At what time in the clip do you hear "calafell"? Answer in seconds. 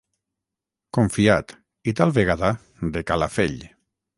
3.13-3.57